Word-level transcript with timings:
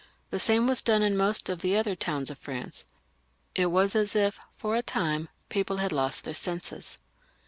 The 0.31 0.39
same 0.39 0.65
was 0.65 0.81
done 0.81 1.03
in 1.03 1.15
most 1.15 1.47
of 1.47 1.61
the 1.61 1.77
other 1.77 1.95
towns 1.95 2.31
of 2.31 2.39
France. 2.39 2.85
It 3.53 3.67
was 3.67 3.95
as 3.95 4.15
if 4.15 4.39
for 4.55 4.75
a 4.75 4.81
time 4.81 5.29
people 5.47 5.77
had 5.77 5.91
lost 5.91 6.23
their 6.23 6.33
senses. 6.33 6.97